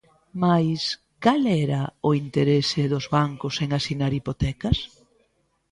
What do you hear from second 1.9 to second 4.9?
o interese dos bancos en asinar hipotecas?